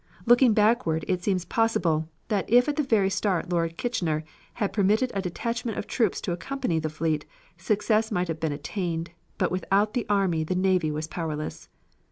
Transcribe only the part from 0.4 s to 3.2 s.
backward it seems possible, that if at the very